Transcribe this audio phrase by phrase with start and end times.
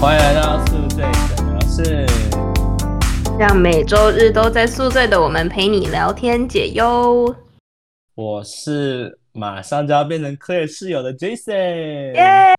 [0.00, 1.04] 欢迎来到宿醉
[1.36, 2.06] 诊疗室。
[3.38, 7.36] 让每周日都在宿醉的我们陪你聊天解忧。
[8.14, 12.14] 我是马上就要变成 Claire 室友的 Jason。
[12.14, 12.54] 耶！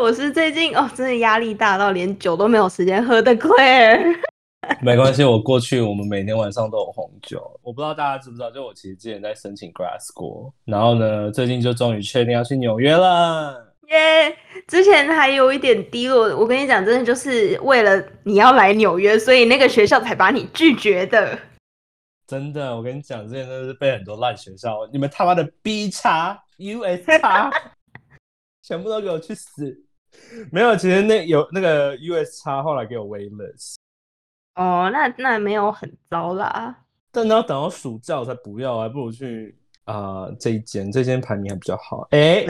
[0.00, 4.16] 我是最近哦，真的压力大到连酒都没有时间喝的 Claire。
[4.80, 7.42] 没关系，我过去我们每天晚上都有红酒。
[7.60, 13.66] 我不知道大家知不知道，就我其实之前在申请 grad school，然后呢，最近就终于确定要去纽约了。
[13.90, 14.36] 耶！
[14.66, 21.38] 之前还有一点低落，我跟你讲，真的就是为了你要来纽约，所以那个学校才把你拒绝的。
[22.26, 27.50] 真的，我跟你讲，之前真的是被很多烂学校，你们他妈的 B 叉 US 叉，
[28.62, 29.76] 全部都给我去死！
[30.52, 33.74] 没有，其实那有那个 US 叉后来给我 waitlist。
[34.54, 36.84] 哦，那那没有很糟啦。
[37.10, 39.58] 但你要等到暑假我才不要，还不如去
[39.90, 42.06] 啊、这一间，这间排名还比较好。
[42.10, 42.44] 哎、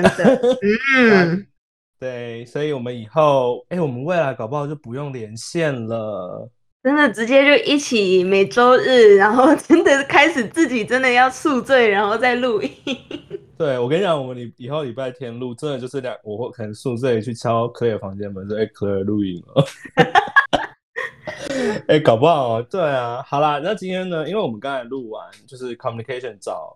[0.97, 1.47] 嗯，
[1.98, 6.51] 对，所以我们以后，哎、我们未来搞不好就不用连线了。
[6.83, 12.70] 真的直接就一起每周日，然后真的开始自己真的要宿醉，然后再录音。
[13.59, 19.64] 对，我跟你讲，我们礼以后礼拜天录，真的就是两，我会可能宿醉去敲 Claire 房间门说，哎、c l a i r e 录音了。
[21.86, 26.75] 哎、搞不好，对啊，好啦，那今天呢，因为我们刚才录完，就是 communication 找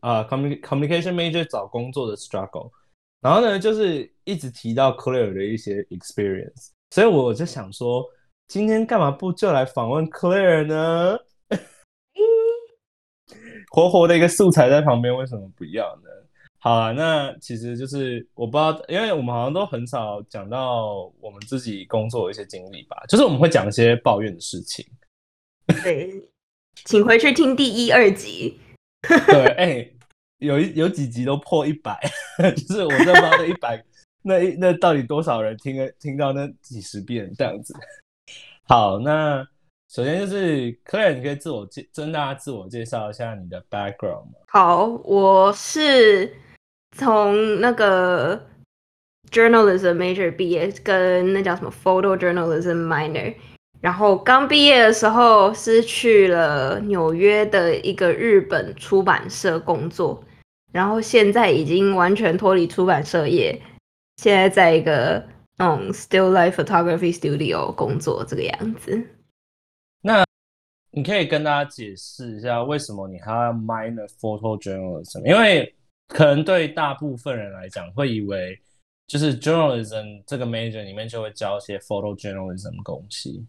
[0.00, 2.70] 啊、commun communication major 找工作的 struggle，
[3.20, 8.04] 然后呢，就是一直提到 Claire 的一些 experience，所以我就想说，
[8.46, 11.18] 今天干嘛不就来访问 Claire 呢？
[13.70, 16.08] 活活的一个素材在旁边，为什么不要呢？
[16.60, 24.84] 好啊，那其实就是我不知道，因为我们好像都很少讲到我们自己工作的一些经历吧，就是我们会讲一些抱怨的事情。
[25.84, 26.10] 对，
[26.84, 28.58] 请回去听第一、二集。
[29.26, 29.90] 对，哎、
[30.38, 31.98] 有一有几集都破一百，
[32.56, 33.82] 就是我真的一百
[34.22, 37.74] 那一那到底多少人听了听到那几十遍这样子。
[38.64, 39.46] 好，那
[39.88, 44.32] 首先就是 Claire，你可以自我介跟大家自我介绍一下你的 background 吗？
[44.48, 46.34] 好，我是
[46.96, 48.46] 从那个
[49.30, 53.34] journalism major 毕业，跟那叫什么 photo journalism minor。
[53.80, 60.22] 然后刚毕业的时候是去了纽约的一个日本出版社工作，
[60.72, 63.56] 然后现在已经完全脱离出版社业，
[64.16, 65.24] 现在在一个
[65.58, 69.00] 嗯 still life photography studio 工作这个样子。
[70.00, 70.24] 那
[70.90, 75.24] 你可以跟大家解释一下为什么你还要 minor photo journalism？
[75.24, 75.72] 因为
[76.08, 78.58] 可能对大部分人来讲，会以为
[79.06, 83.46] 就是 journalism 这个 major 里面就会教一些 photo journalism 的东西。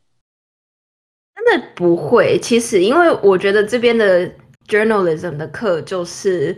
[1.76, 4.30] 不会，其实因为我觉得这边的
[4.68, 6.56] journalism 的课就是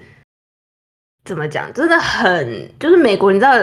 [1.23, 3.53] 怎么讲，真的很就是美国，你知道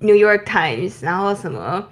[0.00, 1.86] New York Times，然后什么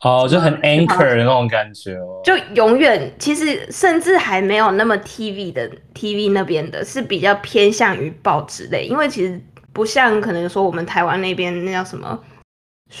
[0.00, 2.20] 哦，就很嗯 anchor 的那种感觉哦。
[2.24, 9.40] 就永远其实甚至还没有那么 TV 的 TV 那边的是比较偏向于报纸类，因为其实
[9.72, 12.18] 不像可能说我们台湾那边那叫什么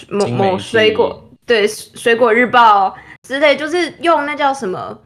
[0.08, 2.94] 某某水果对水果日报
[3.26, 4.96] 之类，就是用那叫什么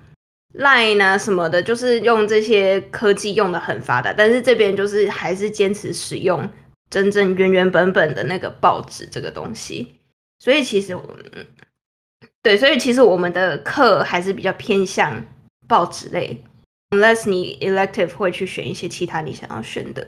[0.54, 6.48] Line 啊什么的，就是用这些科技用的很发达，但是这边就是还是坚持使用
[6.88, 10.00] 真正原原本本的那个报纸这个东西，
[10.38, 10.96] 所以其实。
[12.42, 15.20] 对，所以其实我们的课还是比较偏向
[15.66, 16.44] 报纸类
[16.90, 20.06] ，unless 你 elective 会去选一些其他你想要选的。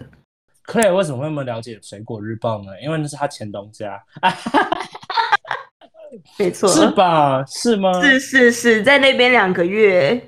[0.65, 2.81] Claire 为什么会那么了解水果日报呢？
[2.81, 4.01] 因为那是他前东家，
[6.39, 7.45] 没错，是吧？
[7.47, 7.93] 是吗？
[8.03, 10.21] 是是是，在那边两个月，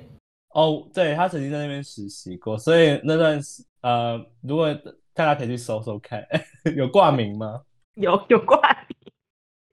[0.53, 4.73] 哦，对他曾经在那边实习过，所以那段时呃，如果
[5.13, 6.25] 大家可以去搜搜看，
[6.75, 7.61] 有挂名吗？
[7.95, 8.97] 有有挂名，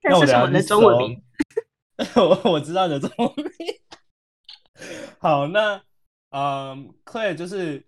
[0.01, 1.21] 但是什么的中文名？
[2.15, 3.75] 我 我知道你的中文名。
[5.19, 5.81] 好，那
[6.31, 7.83] 嗯，Claire 就是，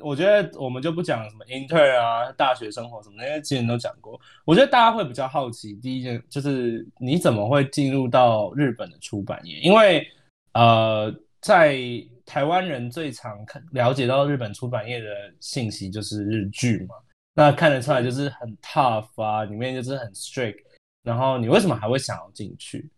[0.00, 4.20] 我觉得我们就不讲什么 intern 啊、大学生活什么那些，之前都讲过。
[4.44, 9.58] 我觉得大家会比较好奇，第一件就是你怎么会进入到日本的出版业？
[9.60, 10.06] 因为
[10.52, 11.78] 呃，在
[12.24, 15.06] 台湾人最常看了解到日本出版业的
[15.40, 16.94] 信息就是日剧嘛，
[17.34, 20.62] 那看得出来就是很 tough 啊，里面就是很 strict。
[21.02, 22.88] 然后你为什么还会想要进去？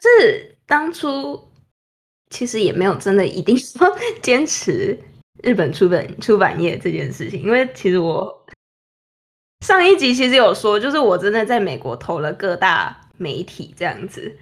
[0.20, 1.48] 是当初
[2.30, 3.86] 其实也没有真的一定说
[4.22, 4.98] 坚持
[5.42, 8.46] 日本出版出版业这件事情，因为其实我
[9.64, 14.36] 上一集其实有说，就是我真的在美国投了各大媒体这样子，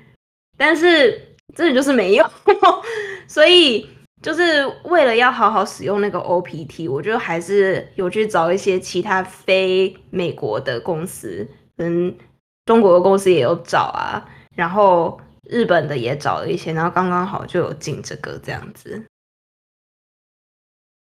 [0.56, 2.28] 但是真的就是没用，
[3.26, 3.88] 所以
[4.22, 11.46] 就是为了要好好使用那个 OPT，我就还是有去找一些其他非美国的公司，
[11.76, 12.16] 跟
[12.66, 14.24] 中国的公司也有找啊。
[14.56, 19.04] 然后日本的也找了一些，然后刚刚好就有进这个这样子。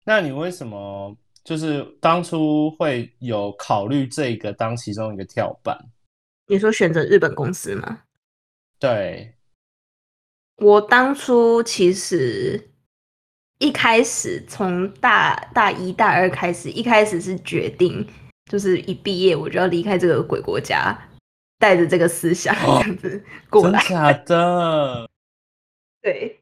[0.03, 5.77] 那你为什么就是当初会有考虑这个当其中一个跳板？
[6.47, 8.01] 你说选择日本公司吗？
[8.79, 9.35] 对，
[10.57, 12.71] 我当初其实
[13.59, 18.05] 一开始从大大一大二开始，一开始是决定
[18.51, 20.99] 就是一毕业我就要离开这个鬼国家，
[21.59, 23.79] 带着这个思想这样子过来。
[23.87, 25.07] 假的？
[26.01, 26.40] 对。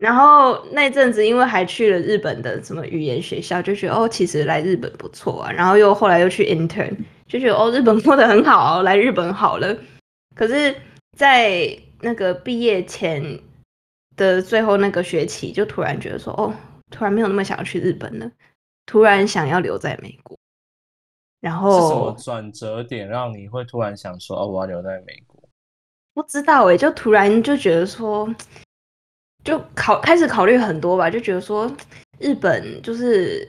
[0.00, 5.52] 然后那阵子因为还去了日本的什么语言学校，就觉得哦，其实来日本不错啊。
[5.52, 6.96] 然后又后来又去 intern，
[7.28, 9.76] 就觉得哦，日本过得很好，来日本好了。
[10.34, 10.74] 可是。
[11.16, 13.22] 在那个毕业前
[14.16, 16.54] 的最后那个学期，就突然觉得说，哦，
[16.90, 18.30] 突然没有那么想要去日本了，
[18.86, 20.38] 突然想要留在美国。
[21.40, 25.42] 然后是什么转折点让你会突然想说，哦，我要留在美国？
[26.14, 28.26] 不知道哎，就突然就觉得说，
[29.42, 31.70] 就考开始考虑很多吧，就觉得说，
[32.18, 33.46] 日本就是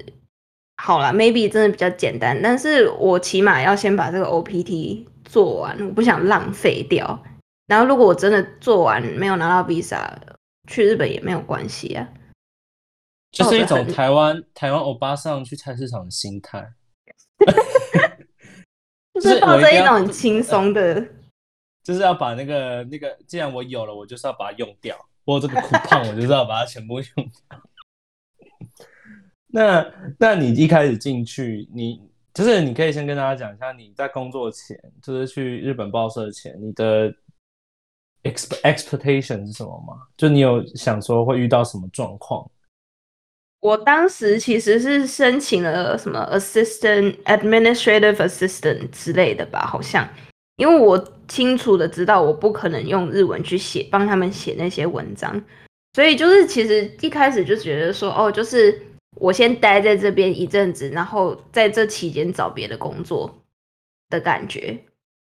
[0.78, 7.22] 好了，maybe 真的比较简单，但是我起码要先把这个 OPT 做完，我不想浪费掉。
[7.68, 10.02] 然后，如果我真的做完没有拿到 visa，
[10.68, 12.08] 去日本也没有关系啊。
[13.32, 16.74] 就是一种台湾台湾欧巴上去菜市场的心态，
[19.16, 21.06] 就是抱着一种很轻松的，
[21.82, 24.98] 就是要把那个那个，既然我有了，我就是要把它用掉。
[25.26, 27.62] 我这个苦胖，我就是要把它全部用掉。
[29.48, 29.86] 那
[30.18, 32.02] 那你一开始进去，你
[32.34, 37.14] 就是你可以先跟大家讲一下，你在工作前，就是去日本报社前，你的。
[38.24, 40.06] expectation 是什么吗？
[40.16, 42.48] 就你有想说会遇到什么状况？
[43.62, 50.08] 我当时其实是申请了什么 assistant administrative assistant 之类的吧，好像，
[50.58, 55.42] 因为我清楚的知道我不可能用日文去写帮他们写那些文章，
[55.94, 58.82] 所以就是其实一开始就觉得说，哦，就是
[59.18, 63.34] 我先待在这边一阵子，然后在这期间找别的工作
[64.10, 64.78] 的感觉，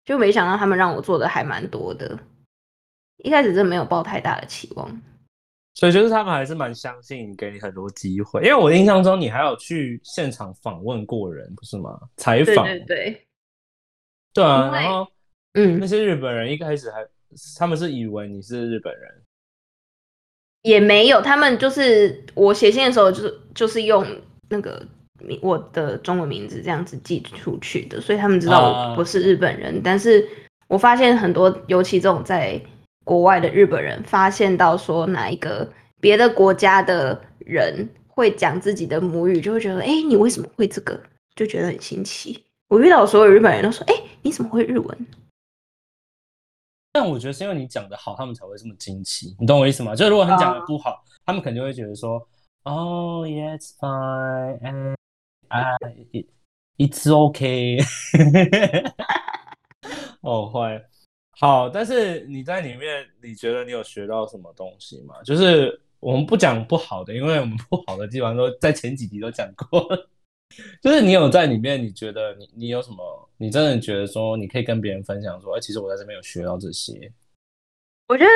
[0.04, 2.18] 就没想到他们让我做的还蛮多的。
[3.22, 5.02] 一开始真的没有抱太大的期望，
[5.74, 8.42] 所以就是他们还是蛮相信给你很多机会。
[8.42, 11.98] 因为我印象中你还有去现场访问过人，不是吗？
[12.16, 13.26] 采访，对对对
[14.42, 14.70] 啊。
[14.72, 15.06] 然后，
[15.52, 17.06] 嗯，那些日本人一开始还
[17.58, 19.22] 他们是以为你是日本人，
[20.62, 21.20] 也没有。
[21.20, 24.06] 他们就是我写信的时候，就是就是用
[24.48, 24.84] 那个
[25.40, 29.80] 我的中文名字这样子寄出去的，所以他们知道我不是日本人。
[29.82, 30.26] 但是
[30.68, 32.60] 我发现很多，尤其这种在
[33.04, 35.68] 国外的日本人发现到说哪一个
[36.00, 40.98] 别的国家的人会讲自己的母语，就会觉得，哎，你为什么会这个？
[41.34, 42.44] 就觉得很新奇。
[42.68, 45.06] 我遇到所有日本人都说，哎，你怎么会日文？
[46.92, 49.36] 但我觉得是因为你讲的好，他们才会这么惊奇。
[49.38, 49.94] 你懂我意思吗？
[49.96, 52.26] 就如果你讲的不好，他们肯定会觉得说，
[52.62, 54.94] 哦，Yes, fine,
[55.48, 55.76] I,
[56.78, 57.84] it's okay。
[60.22, 60.84] 哦，坏。
[61.32, 65.20] 好，但是你在里面，你觉得你有学到什么东西吗？
[65.24, 69.86] 就是我们不讲不好的，因为我们不好的地方都在前几集都讲过。
[70.82, 73.28] 就是你有在里面，你觉得你你有什么？
[73.36, 77.10] 你真的觉得说你可以跟别人分享说，哎，其实我在这边有学到这些。
[78.08, 78.30] 我觉得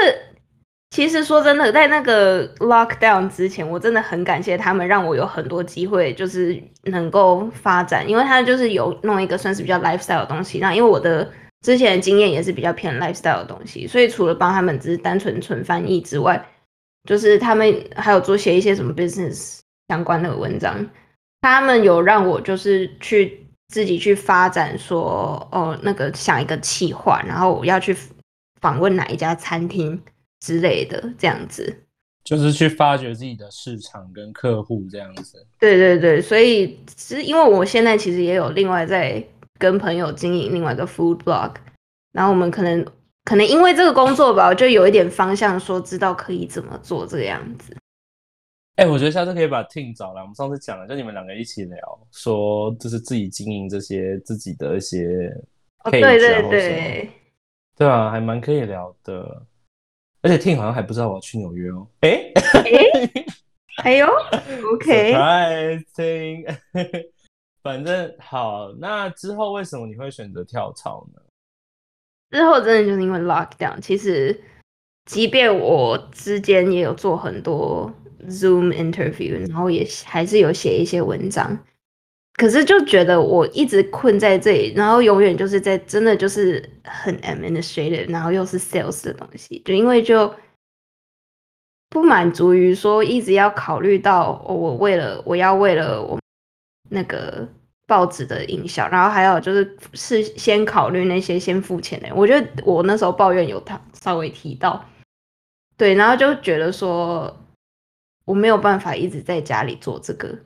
[0.90, 10.58] 其实说真的，在那个 lockdown 之前，我真的很感谢他们，让我有很多机会，就是能够发展，因为他就是有弄一个算是比较 lifestyle 的东西。
[10.58, 11.30] 那因为我的。
[11.62, 16.48] 之前的经验也是比较偏 lifestyle 的东西，所以除了帮他们只是单纯纯翻译之外，
[17.02, 19.58] 就是他们还有做写一些什么 business
[19.88, 20.88] 相关的文章。
[21.40, 27.96] 他们有让我就是去自己去发展，说哦那个想一个企划，然后我要去
[28.60, 30.00] 访问哪一家餐厅
[30.40, 31.84] 之类的，这样子。
[32.24, 35.46] 就是去发掘自己的市场跟客户这样子。
[35.58, 39.26] 对对对，所以其实因为我现在其实也有另外在。
[39.60, 41.52] 跟朋友经营另外一个 food blog，
[42.12, 42.86] 然后我们可能
[43.24, 47.76] 可能因为这个工作吧，就有一点方向，说知道可以怎么做这个样子。
[48.78, 55.36] 哎，我觉得下次可以把 Ting 找来，我们上次讲了，就你们两个一起聊，说就是自己经营这些自己的一些
[55.90, 57.10] 对对对，
[57.76, 59.42] 对啊，还蛮可以聊的。
[60.22, 61.88] 而且 Ting 好像还不知道我要去纽约哦。
[62.02, 63.24] 哎哎，
[63.82, 64.06] 哎呦
[64.72, 65.12] OK。
[67.60, 71.20] 反正好，那之后为什么你会选择跳槽呢？
[72.30, 73.80] 之后真的就是因为 lockdown。
[73.80, 74.40] 其实，
[75.06, 77.92] 即便我之间也有做很多
[78.26, 81.58] Zoom interview，然后也还是有写一些文章，
[82.34, 90.34] 可是就觉得我一直困在这里，然后永远就是在真的就是很 administrative，然后又是 sales 的东西，就因为就
[91.90, 96.18] 不满足于说一直要考虑到我为了我要为了我
[96.90, 97.48] 那个
[97.86, 102.08] 报纸的营销，然后还有就是是先考虑那些先付钱的。
[102.14, 104.84] 我觉得我那时候抱怨有他稍微提到，
[105.78, 107.34] 对，然后就觉得说
[108.28, 110.38] 我没有办法一直在家里做这个。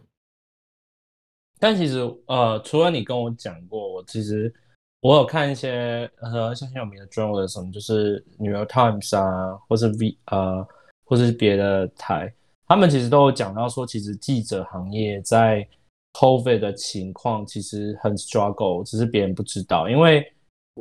[1.59, 4.53] 但其实，呃，除了你跟我讲过，我其实
[5.01, 10.65] 我有看一些呃，像很有名的 journalism，就是《New York Times》啊，或是 V 呃，
[11.05, 12.33] 或是别的台，
[12.69, 15.67] 他们其实都有讲到说，其实记者行业在
[16.13, 20.25] COVID 的情况其实很 struggle，只是别人不知道，因为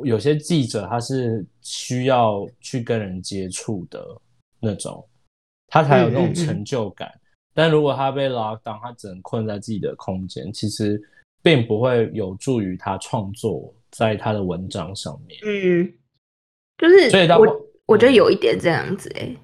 [0.04, 4.06] 有些记者他是需要去跟人接触的
[4.60, 5.04] 那种，
[5.72, 7.10] 他才有那种成就感。
[7.54, 11.00] 但如果他被 lock down，他只能困在自己的空间，其实
[11.42, 15.40] 并不会有助于他创作在他的文章上面。
[15.44, 15.94] 嗯，
[16.76, 19.34] 就是所以到我我觉得有一点这样子哎。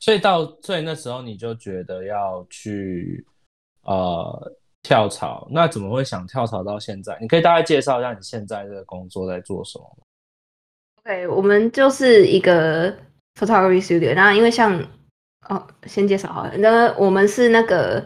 [0.00, 3.24] 所以到所以那时候你就觉得要去
[3.84, 7.16] 呃跳槽，那怎么会想跳槽到现在？
[7.22, 9.98] 你可以大概介绍一下你现在这个工作在做什么
[11.02, 12.94] ？OK，我们就是一个
[13.38, 14.84] photography studio，然后因为像。
[15.50, 16.52] 哦，先介绍好了。
[16.56, 18.02] 那我们是那个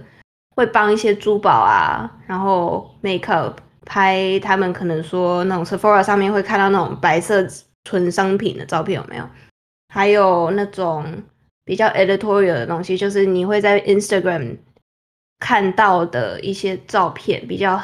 [0.56, 3.54] 会帮一些珠宝啊，然后 makeup
[3.86, 7.46] 拍他们可能说那种 Sephora 上面会看到那种白色
[7.84, 9.24] 纯商品的照片有没有？
[9.94, 11.22] 还有那种
[11.64, 14.58] 比较 editorial 的东西，就是你会在 Instagram
[15.38, 17.80] 看到的一些照片，比较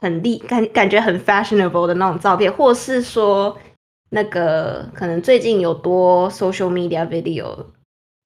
[0.00, 3.56] 很厉感感觉很 fashionable 的那种照片，或是说
[4.10, 7.66] 那个可能最近有多 social media video。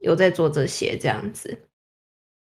[0.02, 1.56] 有在做这些这样子，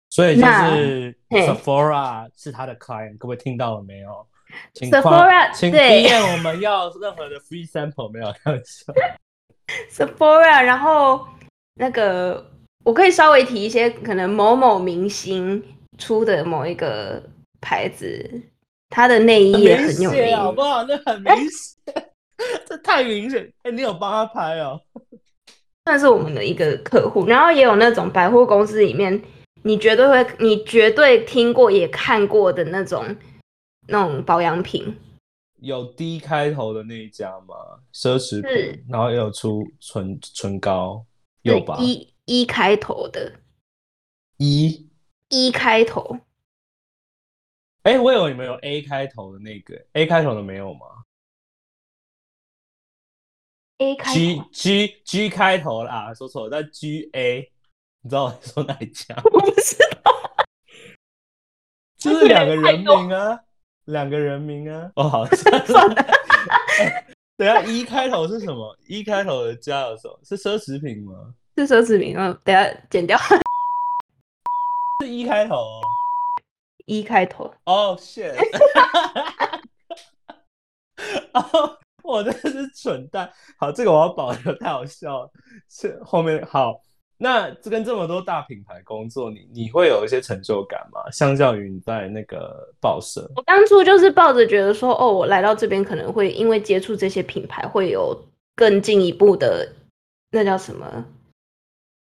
[0.10, 4.28] 所以就是 Sephora 是他的 client，各位听到了没有
[4.74, 8.34] ？Sephora 请体验我们要任何的 free sample 没有？
[8.44, 8.92] 开玩笑。
[9.94, 11.28] Sephora，然后
[11.76, 12.52] 那个
[12.84, 15.64] 我可以稍微提一些，可能某某明星
[16.00, 17.22] 出的某一个
[17.62, 18.42] 牌子，
[18.90, 20.84] 他的内衣也很有名，好不好？
[20.86, 22.10] 那很明显，
[22.66, 23.52] 这太明显。
[23.64, 24.80] 哎，你有帮他拍哦？
[25.86, 29.22] 算是我们的一个客户，然后也有那种百货公司里面，
[29.64, 33.16] 你绝对会，你绝对听过也看过的那种
[33.88, 34.98] 那种保养品，
[35.62, 37.56] 有 D 开头的那一家吗？
[37.94, 41.06] 奢侈品，然后也有出唇唇膏，
[41.44, 41.78] 有吧？
[41.80, 43.32] 一一开头的，
[44.38, 44.90] 一
[45.30, 46.18] 一开头，
[47.84, 50.88] 哎，我以为你们有 A 开头的那个，A 开头的没有吗
[53.78, 57.50] ？A 开 G G G 开头啦，说错了，但 G A，
[58.02, 59.16] 你知道我说哪一家？
[59.32, 60.12] 我不知道，
[61.98, 63.40] 就是两个人名啊，
[63.86, 64.92] 两个人名啊。
[64.96, 65.96] 哦，好，算了。
[67.38, 68.78] 等下一开头是什么？
[68.88, 70.18] 一开头的家有什么？
[70.24, 71.34] 是奢侈品吗？
[71.58, 72.38] 是奢侈品啊。
[72.44, 73.18] 等下剪掉。
[75.04, 75.82] 是一开头。
[76.86, 77.54] 一开头。
[77.66, 78.34] 哦，shit。
[81.34, 81.78] 哦。
[82.08, 83.28] 我真的是蠢蛋。
[83.58, 85.32] 好，这个我要保留，太好笑了。
[85.70, 86.80] 是后面好，
[87.18, 91.10] 那这跟这么多大品牌工作，你你会有一些成就感吗？
[91.12, 98.16] 相较于你在那个报社，我当初就是抱着觉得说，哦，我来到这边可能会因为接触这些品牌，会有
[98.56, 99.68] 更进一步的
[100.30, 101.06] 那叫什么？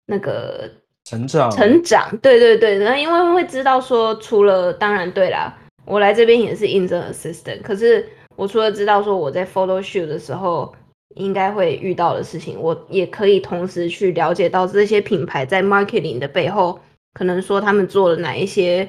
[0.06, 0.70] 那个
[1.04, 2.16] 成长，成长。
[2.18, 8.08] 对对对，那因为会知道说，除了当然对啦，我来这边也是应征 assistant，可是。
[8.42, 10.75] 我除了知道说我在 photo shoot 的时候
[11.14, 16.80] 应该会遇到的事情，我也可以同时去了解到这些品牌在 marketing 的背后，
[17.14, 18.88] 可能说他们做了哪一些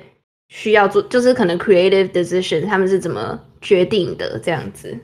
[0.50, 4.98] 需要做，就是可能 creative decision 他们是怎么决定的这样子。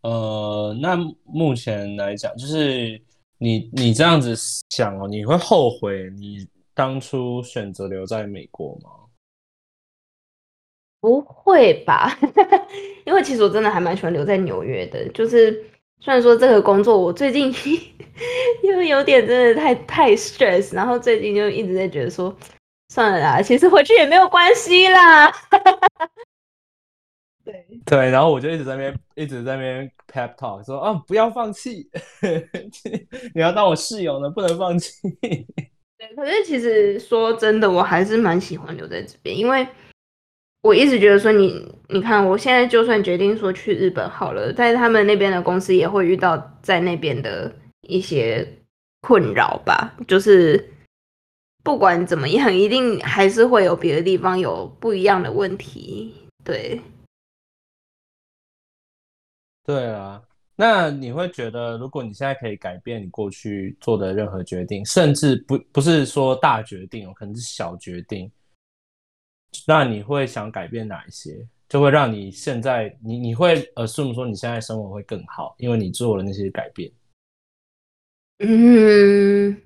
[0.00, 3.00] 呃，那目前来讲，就是
[3.38, 4.34] 你你这样子
[4.70, 6.44] 想哦，你会后悔你
[6.74, 8.90] 当初选择留在美国吗？
[11.02, 12.16] 不会吧？
[13.04, 15.06] 因为其实我真的还蛮喜欢留在纽约的。
[15.08, 15.50] 就是
[15.98, 17.52] 虽然说这个工作我最近
[18.62, 22.32] 因为有点真的太太 stress，然后最近就一直在觉得说
[22.90, 25.28] 算了啦，其实回去也没有关系啦。
[27.44, 31.90] 对对，然后我就一直在那边一直在那边 pep talk 说啊不要放弃，
[33.34, 35.00] 你要当我室友呢，不能放弃。
[35.20, 39.66] 对，可是其实说真的，我还是蛮喜欢留在这边，因为。
[40.62, 47.52] 我一直觉得说你，你看，我现在就算决定说去日本好了，在他们那边的公司也会遇到在那边的
[47.88, 48.46] 一些
[49.00, 49.92] 困扰吧。
[50.06, 50.64] 就是
[51.64, 56.14] 不管怎么样，一定还是会有别的地方有不一样的问题。
[56.44, 56.80] 对，
[59.64, 60.22] 对啊。
[60.54, 68.30] 那你会觉得，如果你现在可以改变你过去做的任何决定，甚至不不是说大决定哦，可能是小决定，
[69.66, 71.46] 那你会想改变哪一些？
[71.68, 76.92] 就会让你现在你你会 assume 说你现在生活会更好，因为你做了那些改变。
[78.40, 79.56] 嗯，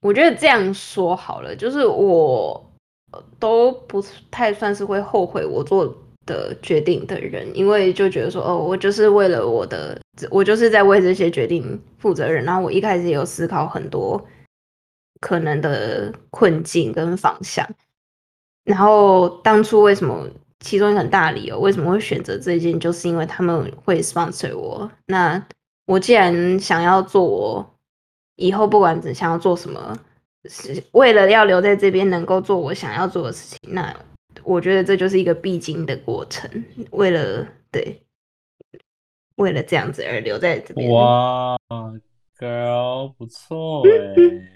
[0.00, 2.72] 我觉得这样说好了，就是我
[3.38, 5.86] 都不太算是会后悔我做
[6.26, 9.98] 的决定的人，因为就觉得说，哦，我就是为了我的，
[10.30, 12.44] 我就是在为这些决定负责任。
[12.44, 14.22] 然后我一开始也有思考很多
[15.20, 17.66] 可能的困境跟方向，
[18.66, 20.28] 然后当初为什么？
[20.60, 24.90] 其中一个很大理由，为什么会选择这件，就是因为他们会 sponsor 我。
[25.04, 25.40] 那
[25.84, 27.74] 我既然想要做，我
[28.36, 29.96] 以后不管怎想要做什么，
[30.48, 33.74] 是为了要留在这边，能够做我想要做的事情。
[33.74, 33.94] 那
[34.42, 36.50] 我觉得这就是一个必经的过程。
[36.90, 38.02] 为了对，
[39.36, 40.90] 为了这样子而留在这边。
[40.90, 41.56] 哇
[42.38, 44.55] ，girl 不错哎。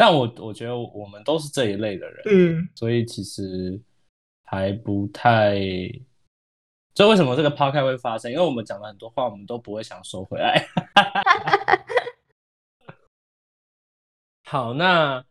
[0.00, 3.78] 但我我觉得我们都是这一类的人，嗯，所以其实。
[4.52, 5.60] 还不太，
[6.96, 8.32] 所以为什么这个抛开会发生？
[8.32, 10.66] 因为我们讲了很多话，我们都不会想收回来。
[14.42, 15.24] 好，那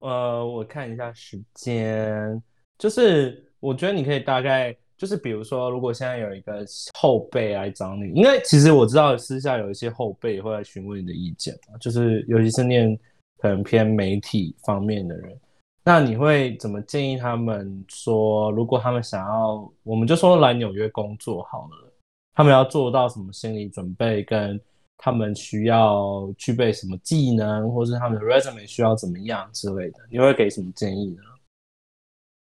[0.00, 2.42] 呃，我看一下时间，
[2.76, 12.94] 就是我觉得你可以大概，就是比如说，如果现在有一个后辈来找你，因为其实我知道私下有一些后辈会来询问你的意见就是尤其是念
[13.38, 15.38] 可能偏媒体方面的人。
[15.84, 21.92] 那你会怎么建议他们说，如果他们想要，我们就说来纽约工作好了，
[22.34, 24.60] 他们要做到什么心理准备，跟
[24.98, 31.22] 他们需要具备什么技能，或是他们的 resume 需要怎么样之类的，你会给什么建议呢？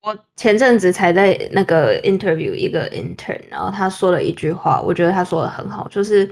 [0.02, 6.30] 我前阵子才在那个 interview 一个 intern，然后他说了一句话，我觉得他说的很好，就是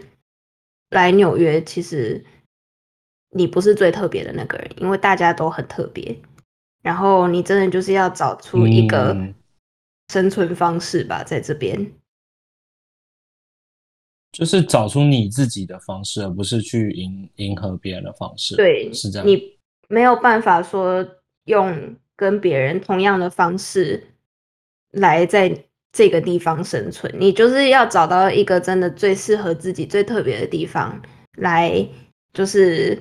[0.91, 2.25] 来纽约其实
[3.35, 6.17] 你不是最特别的那个人，因为大家都很特别。
[6.83, 9.17] 然后你真的就是要找出一个
[10.09, 11.93] 生存方式吧，在这边，
[14.33, 18.57] 就是找出你自己的方式，而不是去迎迎合别人的方式。
[18.57, 19.27] 对，是这样。
[19.27, 19.57] 你
[19.89, 21.07] 没有办法说
[21.45, 24.05] 用跟别人同样的方式
[24.91, 25.57] 来在
[25.93, 31.01] 这个地方生存，你就是要找到一个真的最适合自己、最特别的地方
[31.39, 31.89] 来，
[32.33, 33.01] 就是。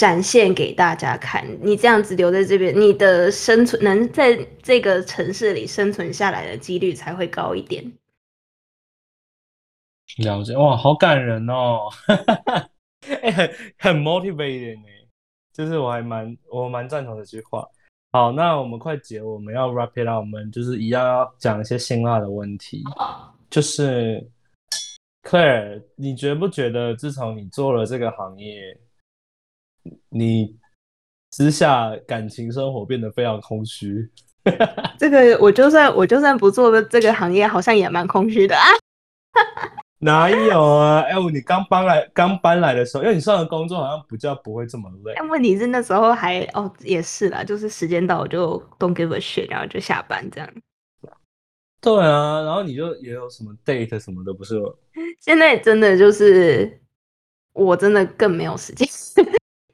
[0.00, 7.84] 展现给大家看，你这样子留在这边，你的生存能在这个城市里生存下来的几率才会高一点。
[10.16, 11.90] 了解哇，好感人哦，
[13.20, 15.06] 哎，很很 motivating 哎，
[15.52, 17.68] 就是我还蛮我蛮赞同这句话。
[18.10, 22.82] 好，那我们快结，我们要 wrap it up，我们就是一样要讲一些辛辣的问题，
[23.50, 24.26] 就是
[25.24, 28.74] Claire，你觉不觉得自从你做了这个行业？
[30.08, 30.56] 你
[31.30, 34.10] 之下感情生活变得非常空虚，
[34.98, 38.64] 这个我就算我就算不做的这个行业，好像也蛮空虚的啊。
[40.02, 41.00] 哪有啊？
[41.02, 45.12] 哎，你刚搬来刚搬来的时候，因为你上的工作好像比较不会这么累。
[45.14, 50.50] 但问题是那时候还哦，也是啦，就是时间到我就 don't give a shit，然后就下班这样。
[51.82, 54.58] 对啊，然后你就也有什么 date 什么的，不是？
[55.20, 56.80] 现在真的就是
[57.52, 58.88] 我真的更没有时间。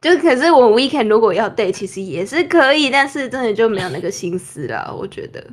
[0.07, 4.95] 就可是我 weekend 如果要 date，其实也是可以，但是真的就没有那个心思了。
[4.97, 5.45] 我觉得。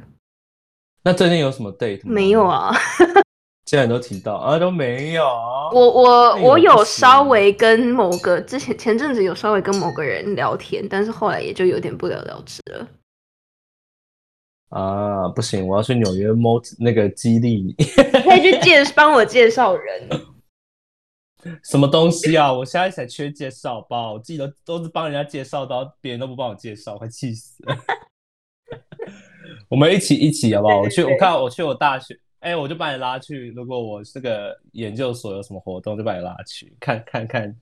[1.03, 2.01] 那最近有什么 date？
[2.03, 2.71] 没有啊。
[3.65, 5.23] 既然都提到啊，都没有。
[5.73, 12.87] 我我我有稍微跟某个之前前阵子有稍微跟某个人聊天，但是后来也就有点不了了之了。
[14.69, 17.73] 啊，不行，我要去纽约摸那个激励你。
[18.21, 20.09] 可以去介帮我介绍人。
[21.63, 22.51] 什么东西啊！
[22.53, 27.75] 我现在才缺介绍包，我自己都都是帮人家介绍，到别人都不帮我介绍，快气死了。
[29.69, 30.81] 我们一起一起好不好？
[30.81, 33.51] 我去，我看我去我大学，哎，我就把你拉去。
[33.55, 37.55] 如果我这个研究所有什么活动，就把你拉去看看看。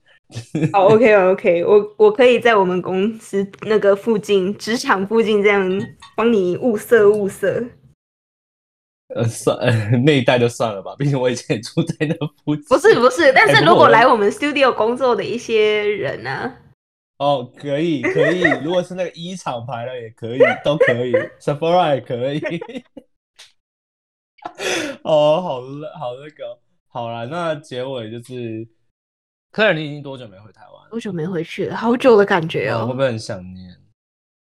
[0.72, 5.68] 好，OK OK，我我可以在我们公司那个附近，职场附近这样
[6.16, 7.62] 帮你物色物色。
[9.14, 9.70] 呃，算呃
[10.04, 12.64] 那一代就算了吧，毕竟我以前也住在那附近。
[12.68, 16.52] 不是不是，但是如果来我们 studio 工作的一些人呢？
[17.18, 22.40] 哦，可以可以，如果是那个一厂牌的也可以，都可以，Sephora 也可以。
[25.04, 28.66] 哦，好了好那个，好了，那结尾就是
[29.52, 30.90] 科尔，你已经多久没回台湾？
[30.90, 31.76] 多久没回去了？
[31.76, 32.86] 好久的感觉哦。
[32.86, 33.76] 会不会很想念？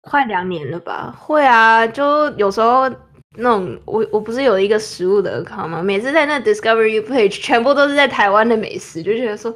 [0.03, 1.13] 快两年了吧？
[1.19, 2.89] 会啊，就有时候
[3.37, 5.83] 那种我我不是有一个食物的 account 吗？
[5.83, 9.55] 每次在那 Discovery page 全部都是在台湾的美食，就觉得说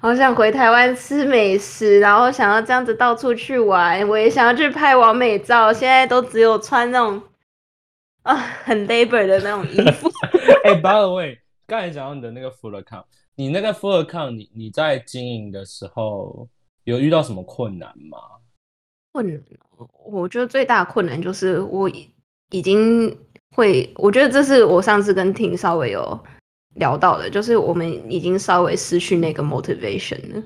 [0.00, 5.72] 好想回台湾吃美食，然后想要这样子到处去玩，我也想要去拍完美照。
[5.72, 7.22] 现在都只有穿那种
[8.22, 10.10] 啊很 labor 的那种衣服。
[10.64, 13.04] 哎，by the way，刚才讲到你的那个 full account，
[13.36, 16.48] 你那个 full account，你你在经营的时候
[16.82, 18.18] 有遇到什么困难吗？
[19.12, 19.40] 困难，
[20.04, 21.88] 我觉得最大的困难就是我
[22.50, 23.16] 已经
[23.56, 26.18] 会，我觉得这是我上次跟婷稍微有
[26.76, 30.42] 聊到的，就是我们已经稍微失去那个 motivation 了。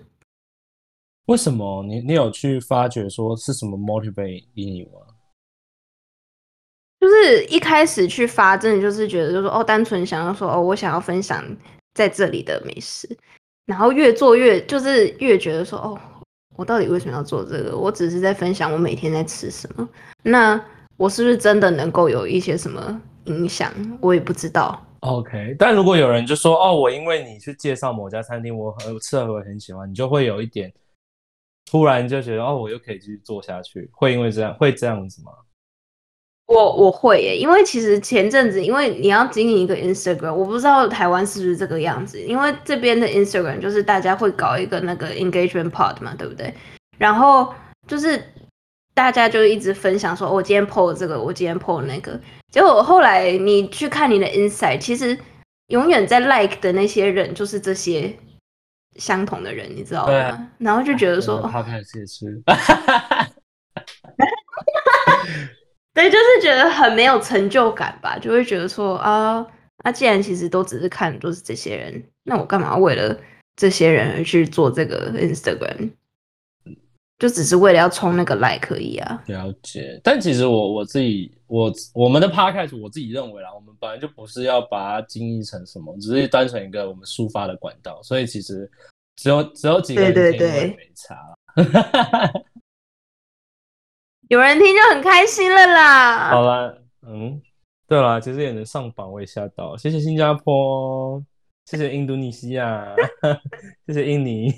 [1.26, 1.82] 为什么？
[1.84, 4.90] 你你有去发觉说是什么 motivate 你吗？
[7.00, 11.44] 就是一开始去发，真的就是觉得，就是哦，单纯想要说哦，我想要分享
[11.94, 13.08] 在这里的美食，
[13.66, 15.98] 然后越做越就是越觉得说哦。
[16.56, 17.78] 我到底为什么要做这个？
[17.78, 19.88] 我只是在分享我每天在吃什么。
[20.24, 20.60] 那
[20.98, 23.72] 我是不是真的能够有一些什么影响？
[24.02, 24.84] 我也不知道。
[25.00, 30.72] OK，但如果有人就说哦，我因为你去介绍某家餐厅，我很吃了我很喜欢，你就会有一点
[31.70, 33.88] 突然就觉得哦，我又可以继续做下去。
[33.92, 35.30] 会因为这样会这样子吗？
[36.46, 42.20] 我我会耶，因为其实前阵子因为你要经营一个 Instagram，我不知道台湾是不是这个样子。
[42.20, 46.52] 因为这边的 Instagram 就是大家会搞一个那个 engagement pod 嘛，对不对？
[46.96, 47.54] 然后
[47.86, 48.20] 就是
[48.98, 52.20] 大家就一直分享说，我今天 po 这个，我今天 po 那个。
[52.50, 55.16] 结果后来你去看你的 insight，其实
[55.68, 58.12] 永远在 like 的那些人就是这些
[58.96, 60.50] 相同的人，你知道吗？
[60.58, 62.26] 然后就觉得说，他开始吃。
[65.94, 69.46] 对，就是觉得很没有成就感吧，就会觉得说啊，
[69.84, 73.16] 那既然其实都只是看都是这些人，那我干嘛为了
[73.54, 75.92] 这些人而去做这个 Instagram？
[77.18, 79.22] 就只是为了要冲那个 like 可以啊？
[79.26, 80.00] 了解。
[80.04, 88.70] 但其实我我自己，我我们的 podcast，我自己认为啦，我们本来就不是要把它经营成什么，只是单纯一个我们抒发的管道，所以其实
[89.16, 91.16] 只有只有几个人听会没差。
[94.28, 96.30] 有人听就很开心了啦。
[96.30, 97.40] 好啦，嗯，
[97.88, 99.76] 对啦，其实也能上榜，我也吓到。
[99.76, 101.20] 谢谢新加坡，
[101.64, 102.94] 谢谢印度尼西亚，
[103.88, 104.52] 谢谢印尼。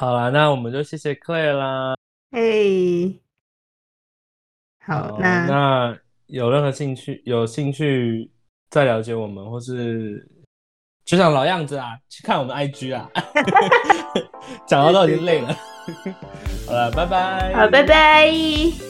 [0.00, 1.94] 好了，那我们就谢谢 Clare 啦。
[2.30, 3.20] 嘿，
[4.82, 8.30] 好，那那有任何兴趣，有兴趣
[8.70, 10.26] 再了解我们，或是
[11.04, 13.10] 就像老样子啊，去看我们 IG 啊。
[14.66, 15.54] 讲到都已经累了。
[16.66, 17.52] 好了，拜拜。
[17.52, 18.89] 好，拜拜。